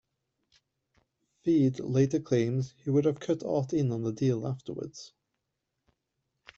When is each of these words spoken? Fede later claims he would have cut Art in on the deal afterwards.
Fede 1.43 1.79
later 1.79 2.19
claims 2.19 2.73
he 2.83 2.89
would 2.89 3.05
have 3.05 3.19
cut 3.19 3.43
Art 3.45 3.71
in 3.71 3.91
on 3.91 4.01
the 4.01 4.11
deal 4.11 4.47
afterwards. 4.47 5.13